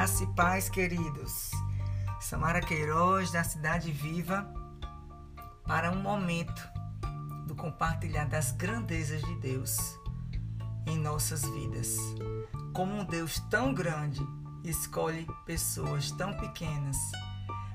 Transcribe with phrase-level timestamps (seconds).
[0.00, 1.50] Graça e paz, queridos.
[2.22, 4.50] Samara Queiroz, da Cidade Viva,
[5.66, 6.66] para um momento
[7.46, 9.76] do compartilhar das grandezas de Deus
[10.86, 11.98] em nossas vidas.
[12.72, 14.26] Como um Deus tão grande
[14.64, 16.96] escolhe pessoas tão pequenas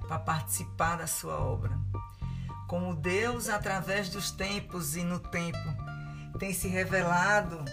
[0.07, 1.78] para participar da sua obra.
[2.68, 5.60] Como Deus, através dos tempos e no tempo,
[6.39, 7.64] tem se revelado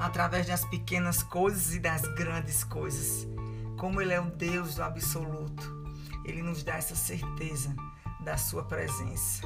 [0.00, 3.37] através das pequenas coisas e das grandes coisas.
[3.78, 5.86] Como Ele é o Deus do absoluto,
[6.24, 7.74] Ele nos dá essa certeza
[8.20, 9.42] da Sua presença.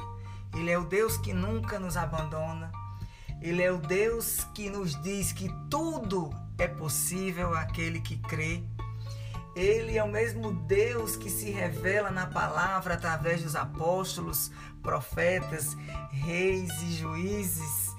[0.53, 2.71] Ele é o Deus que nunca nos abandona.
[3.41, 8.63] Ele é o Deus que nos diz que tudo é possível àquele que crê.
[9.55, 15.75] Ele é o mesmo Deus que se revela na palavra através dos apóstolos, profetas,
[16.11, 17.93] reis e juízes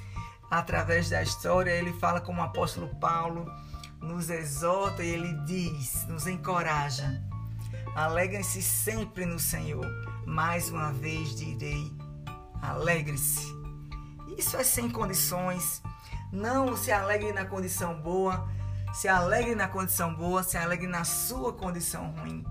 [0.50, 3.50] através da história, ele fala como o apóstolo Paulo,
[4.04, 7.22] nos exorta e ele diz, nos encoraja.
[7.94, 9.86] Alegrem-se sempre no Senhor.
[10.26, 11.92] Mais uma vez direi:
[12.62, 13.52] alegre-se.
[14.36, 15.82] Isso é sem condições.
[16.32, 18.48] Não se alegre na condição boa,
[18.92, 22.44] se alegre na condição boa, se alegre na sua condição ruim,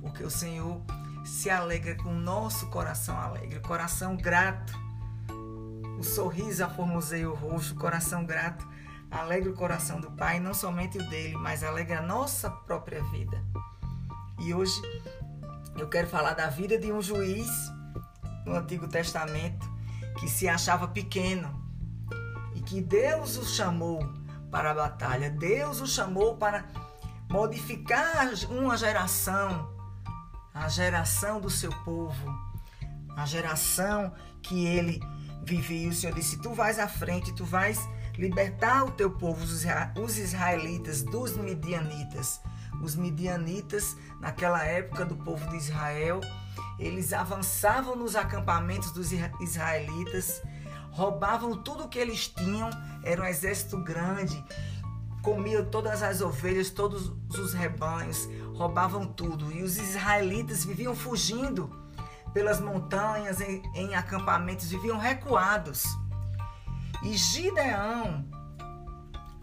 [0.00, 0.82] porque o Senhor
[1.24, 4.90] se alegra com o nosso coração alegre, coração grato
[6.00, 8.66] o sorriso aformoseia o rosto, coração grato
[9.10, 13.42] alegra o coração do Pai, não somente o dele, mas alegra a nossa própria vida.
[14.38, 14.80] E hoje
[15.76, 17.48] eu quero falar da vida de um juiz
[18.46, 19.68] no Antigo Testamento
[20.18, 21.60] que se achava pequeno
[22.54, 24.00] e que Deus o chamou
[24.50, 25.30] para a batalha.
[25.30, 26.64] Deus o chamou para
[27.30, 29.72] modificar uma geração,
[30.52, 32.34] a geração do seu povo,
[33.16, 35.00] a geração que ele
[35.42, 35.88] vivia.
[35.88, 37.78] O Senhor disse: Tu vais à frente, tu vais
[38.16, 42.40] libertar o teu povo, os israelitas, dos midianitas.
[42.82, 46.20] Os midianitas, naquela época do povo de Israel,
[46.78, 50.42] eles avançavam nos acampamentos dos israelitas,
[50.90, 52.70] roubavam tudo o que eles tinham,
[53.04, 54.42] era um exército grande,
[55.22, 59.52] comiam todas as ovelhas, todos os rebanhos, roubavam tudo.
[59.52, 61.70] E os israelitas viviam fugindo
[62.32, 65.84] pelas montanhas, em, em acampamentos, viviam recuados.
[67.02, 68.26] E Gideão,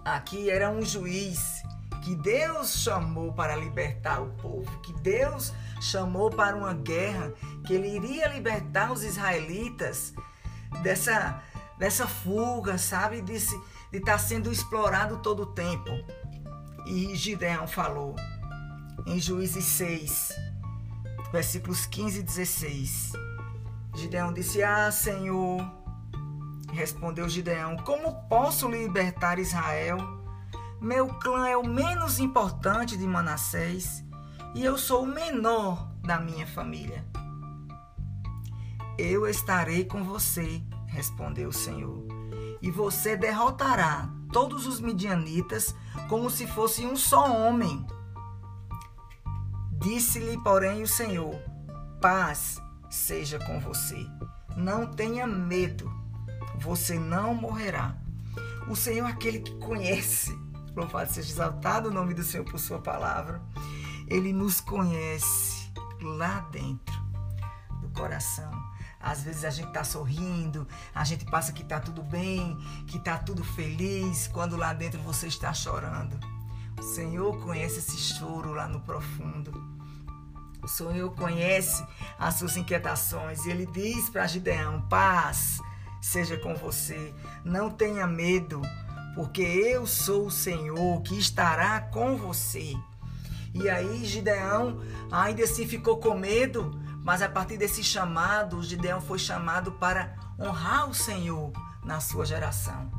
[0.05, 1.63] aqui era um juiz
[2.03, 5.51] que Deus chamou para libertar o povo, que Deus
[5.81, 7.33] chamou para uma guerra,
[7.65, 10.13] que ele iria libertar os israelitas
[10.83, 11.41] dessa,
[11.77, 13.21] dessa fuga, sabe?
[13.21, 13.37] De,
[13.91, 15.89] estar sendo explorado todo o tempo.
[16.85, 18.15] E Gideão falou
[19.05, 20.29] em Juízes 6,
[21.31, 23.11] versículos 15 e 16.
[23.95, 25.59] Gideão disse: Ah, Senhor,
[26.71, 29.97] respondeu Gideão, como posso libertar Israel?
[30.79, 34.03] Meu clã é o menos importante de Manassés
[34.53, 37.05] e eu sou o menor da minha família.
[38.97, 42.05] Eu estarei com você, respondeu o Senhor,
[42.61, 45.75] e você derrotará todos os midianitas
[46.09, 47.85] como se fosse um só homem.
[49.73, 51.35] Disse-lhe, porém, o Senhor:
[52.01, 54.05] Paz seja com você.
[54.55, 55.96] Não tenha medo.
[56.59, 57.95] Você não morrerá.
[58.67, 60.37] O Senhor é aquele que conhece.
[60.75, 63.41] Louvado seja exaltado o nome do Senhor por sua palavra.
[64.07, 66.95] Ele nos conhece lá dentro
[67.81, 68.51] do coração.
[68.99, 72.57] Às vezes a gente está sorrindo, a gente passa que está tudo bem,
[72.87, 76.19] que está tudo feliz, quando lá dentro você está chorando.
[76.77, 79.77] O Senhor conhece esse choro lá no profundo.
[80.61, 81.85] O Senhor conhece
[82.19, 85.61] as suas inquietações e ele diz para Gideão: paz
[86.07, 87.13] seja com você,
[87.43, 88.61] não tenha medo,
[89.13, 92.73] porque eu sou o Senhor que estará com você.
[93.53, 94.81] E aí Gideão
[95.11, 100.89] ainda assim ficou com medo, mas a partir desse chamado, Gideão foi chamado para honrar
[100.89, 101.51] o Senhor
[101.83, 102.89] na sua geração.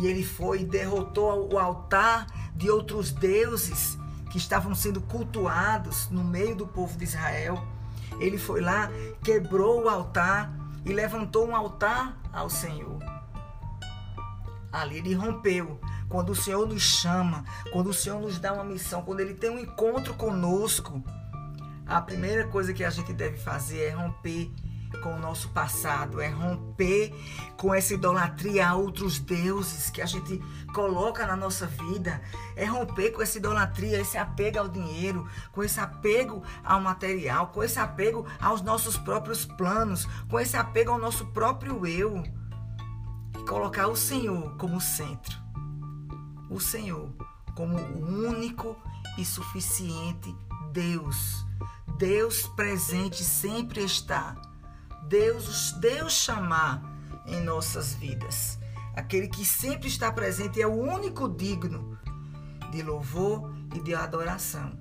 [0.00, 2.26] E ele foi e derrotou o altar
[2.56, 3.96] de outros deuses
[4.32, 7.64] que estavam sendo cultuados no meio do povo de Israel.
[8.18, 8.90] Ele foi lá,
[9.22, 10.57] quebrou o altar
[10.88, 12.98] e levantou um altar ao Senhor.
[14.72, 15.78] Ali ele rompeu.
[16.08, 19.50] Quando o Senhor nos chama, quando o Senhor nos dá uma missão, quando ele tem
[19.50, 21.02] um encontro conosco,
[21.86, 24.50] a primeira coisa que a gente deve fazer é romper
[25.02, 27.14] com o nosso passado, é romper
[27.56, 30.42] com essa idolatria a outros deuses que a gente
[30.72, 32.20] coloca na nossa vida,
[32.56, 37.62] é romper com essa idolatria, esse apego ao dinheiro, com esse apego ao material, com
[37.62, 42.22] esse apego aos nossos próprios planos, com esse apego ao nosso próprio eu.
[43.38, 45.36] E colocar o Senhor como centro.
[46.50, 47.12] O Senhor
[47.58, 48.76] como o único
[49.18, 50.32] e suficiente
[50.72, 51.44] Deus.
[51.98, 54.36] Deus presente sempre está.
[55.08, 56.82] Deus, Deus chamar
[57.26, 58.58] em nossas vidas.
[58.94, 61.98] Aquele que sempre está presente é o único digno
[62.70, 64.76] de louvor e de adoração.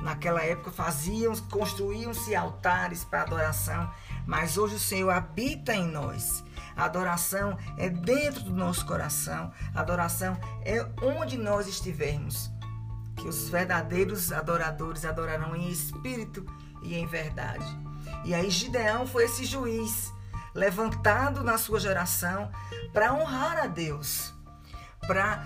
[0.00, 3.90] Naquela época faziam, construíam-se altares para adoração,
[4.26, 6.42] mas hoje o Senhor habita em nós.
[6.74, 9.52] A adoração é dentro do nosso coração.
[9.74, 12.50] A adoração é onde nós estivermos.
[13.16, 16.46] Que os verdadeiros adoradores adorarão em espírito
[16.82, 17.87] e em verdade.
[18.24, 20.12] E aí Gideão foi esse juiz
[20.54, 22.50] levantado na sua geração
[22.92, 24.34] para honrar a Deus,
[25.06, 25.44] para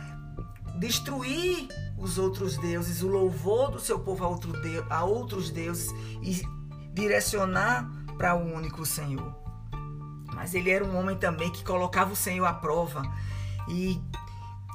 [0.78, 1.68] destruir
[1.98, 5.92] os outros deuses, o louvor do seu povo a, outro deus, a outros deuses
[6.22, 6.42] e
[6.92, 7.88] direcionar
[8.18, 9.34] para o único Senhor.
[10.34, 13.02] Mas ele era um homem também que colocava o Senhor à prova
[13.68, 14.02] e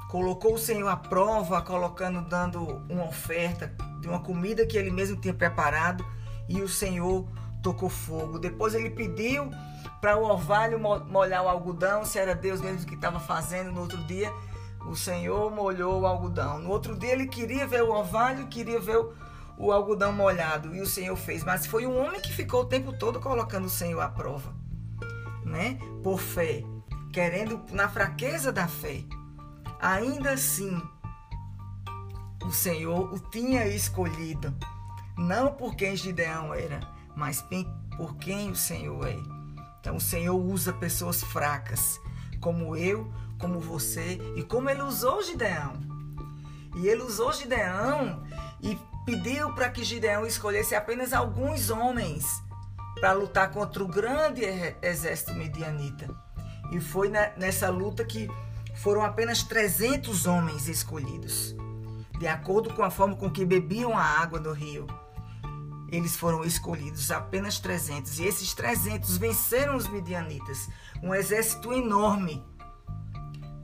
[0.08, 5.20] colocou o Senhor à prova, colocando, dando uma oferta de uma comida que ele mesmo
[5.20, 6.06] tinha preparado
[6.48, 7.28] e o Senhor
[7.68, 8.40] tocou fogo.
[8.40, 9.52] Depois ele pediu
[10.00, 13.98] para o orvalho molhar o algodão, se era Deus mesmo que estava fazendo no outro
[14.06, 14.32] dia.
[14.90, 16.60] O Senhor molhou o algodão.
[16.60, 19.14] No outro dia ele queria ver o orvalho, queria ver o,
[19.58, 21.44] o algodão molhado e o Senhor fez.
[21.44, 24.54] Mas foi um homem que ficou o tempo todo colocando o Senhor à prova,
[25.44, 25.78] né?
[26.02, 26.64] Por fé,
[27.12, 29.04] querendo na fraqueza da fé.
[29.82, 30.82] Ainda assim,
[32.46, 34.56] o Senhor o tinha escolhido,
[35.18, 36.80] não por quem Gideão era,
[37.18, 37.44] mas
[37.98, 39.18] por quem o Senhor é.
[39.82, 42.00] Então o Senhor usa pessoas fracas,
[42.40, 45.74] como eu, como você e como ele usou Gideão.
[46.76, 48.24] E ele usou Gideão
[48.62, 52.24] e pediu para que Gideão escolhesse apenas alguns homens
[53.00, 54.44] para lutar contra o grande
[54.82, 56.08] exército medianita.
[56.72, 58.30] E foi nessa luta que
[58.76, 61.56] foram apenas 300 homens escolhidos,
[62.20, 64.86] de acordo com a forma com que bebiam a água do rio.
[65.90, 70.70] Eles foram escolhidos, apenas 300, e esses 300 venceram os midianitas,
[71.02, 72.44] um exército enorme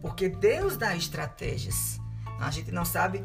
[0.04, 1.98] porque Deus dá estratégias.
[2.38, 3.24] A gente não sabe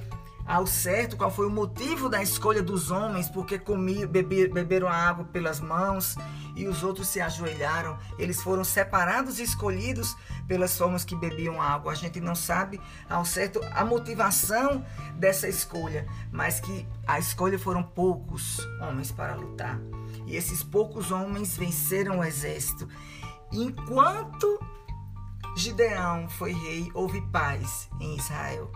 [0.49, 4.95] ao certo qual foi o motivo da escolha dos homens, porque comiam, beber, beberam a
[4.95, 6.17] água pelas mãos
[6.57, 7.99] e os outros se ajoelharam.
[8.19, 10.17] Eles foram separados e escolhidos
[10.49, 11.93] pelas formas que bebiam água.
[11.93, 12.81] A gente não sabe
[13.11, 14.83] ao certo a motivação
[15.17, 19.79] dessa escolha, mas que a escolha foram poucos homens para lutar.
[20.27, 22.89] E esses poucos homens venceram o exército.
[23.53, 24.59] Enquanto
[25.59, 28.73] Gideão foi rei, houve paz em Israel.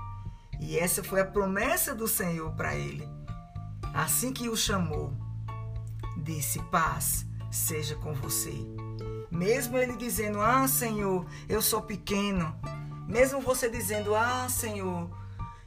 [0.63, 3.09] E essa foi a promessa do Senhor para ele.
[3.93, 5.13] Assim que o chamou,
[6.17, 8.55] disse: Paz seja com você.
[9.29, 12.55] Mesmo ele dizendo: Ah, Senhor, eu sou pequeno.
[13.09, 15.11] Mesmo você dizendo: Ah, Senhor,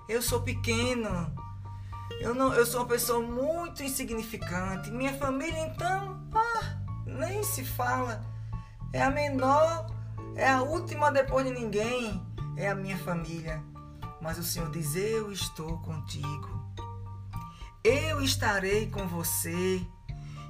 [0.08, 1.30] eu sou pequeno.
[2.22, 4.90] Eu, não, eu sou uma pessoa muito insignificante.
[4.92, 8.26] Minha família, então, ah, nem se fala.
[8.94, 9.94] É a menor
[10.38, 12.26] é a última depois de ninguém,
[12.56, 13.62] é a minha família.
[14.26, 16.66] Mas o Senhor diz: Eu estou contigo.
[17.84, 19.86] Eu estarei com você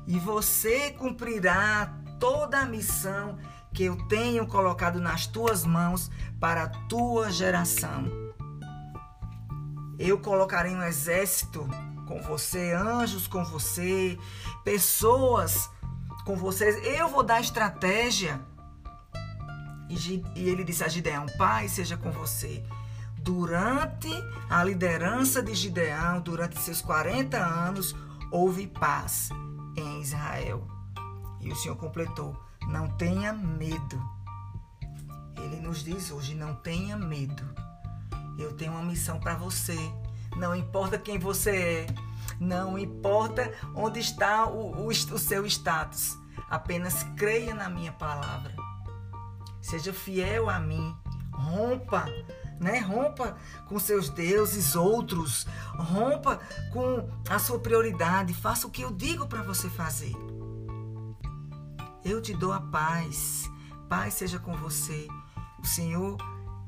[0.08, 3.38] e você cumprirá toda a missão
[3.74, 8.06] que eu tenho colocado nas tuas mãos para a tua geração.
[10.00, 11.68] Eu colocarei um exército
[12.08, 14.18] com você, anjos com você,
[14.64, 15.70] pessoas
[16.24, 16.82] com vocês.
[16.86, 18.40] Eu vou dar estratégia
[19.90, 22.64] e ele disse a Gideão: Pai, seja com você.
[23.26, 24.08] Durante
[24.48, 27.96] a liderança de Gideão, durante seus 40 anos,
[28.32, 29.30] houve paz
[29.76, 30.68] em Israel.
[31.42, 34.00] E o Senhor completou: Não tenha medo.
[35.38, 37.44] Ele nos diz hoje: Não tenha medo.
[38.38, 39.78] Eu tenho uma missão para você.
[40.38, 41.88] Não importa quem você é,
[42.40, 46.16] não importa onde está o, o, o seu status,
[46.48, 48.54] apenas creia na minha palavra
[49.66, 50.96] seja fiel a mim,
[51.34, 52.06] rompa,
[52.60, 52.80] né?
[52.80, 55.46] Rompa com seus deuses outros,
[55.78, 56.40] rompa
[56.72, 60.14] com a sua prioridade, faça o que eu digo para você fazer.
[62.04, 63.50] Eu te dou a paz.
[63.90, 65.08] Paz seja com você.
[65.60, 66.18] O Senhor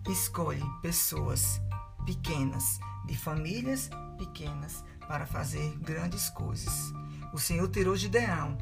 [0.09, 1.61] escolhe pessoas
[2.05, 6.91] pequenas, de famílias pequenas, para fazer grandes coisas.
[7.33, 8.57] O Senhor tirou Gideão,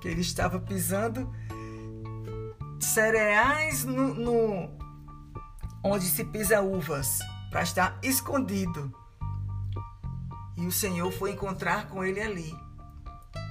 [0.00, 1.32] que ele estava pisando
[2.78, 4.79] cereais no, no
[5.82, 7.18] onde se pisa uvas,
[7.50, 8.94] para estar escondido.
[10.56, 12.54] E o Senhor foi encontrar com ele ali,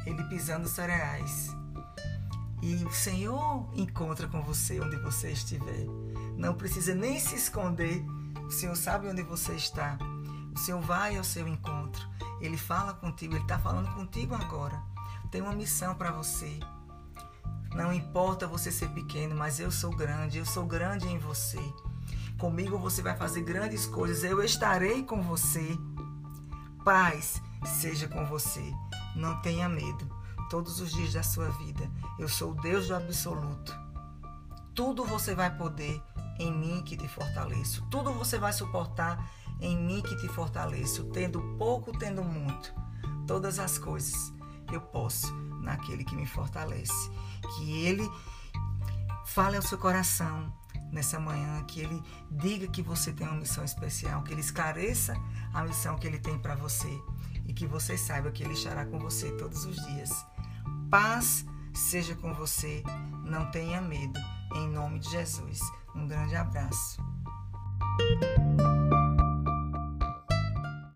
[0.06, 1.50] ele pisando cereais.
[2.62, 5.86] E o Senhor encontra com você onde você estiver.
[6.36, 8.06] Não precisa nem se esconder.
[8.46, 9.98] O Senhor sabe onde você está.
[10.54, 12.08] O Senhor vai ao seu encontro.
[12.42, 14.82] Ele fala contigo, ele está falando contigo agora.
[15.32, 16.60] Tem uma missão para você.
[17.74, 21.62] Não importa você ser pequeno, mas eu sou grande, eu sou grande em você.
[22.40, 25.78] Comigo você vai fazer grandes coisas, eu estarei com você.
[26.86, 28.64] Paz seja com você.
[29.14, 30.10] Não tenha medo.
[30.50, 33.78] Todos os dias da sua vida, eu sou o Deus do absoluto.
[34.74, 36.02] Tudo você vai poder
[36.40, 37.86] em mim que te fortaleço.
[37.92, 39.30] Tudo você vai suportar
[39.60, 42.74] em mim que te fortaleço, tendo pouco, tendo muito.
[43.28, 44.34] Todas as coisas
[44.72, 47.12] eu posso naquele que me fortalece.
[47.58, 48.10] Que ele
[49.26, 50.58] fale ao seu coração
[50.92, 55.14] nessa manhã, que ele diga que você tem uma missão especial, que ele esclareça
[55.54, 56.90] a missão que ele tem para você
[57.46, 60.26] e que você saiba que ele estará com você todos os dias.
[60.90, 62.84] Paz seja com você,
[63.26, 64.20] não tenha medo.
[64.56, 65.60] Em nome de Jesus.
[65.96, 67.02] Um grande abraço.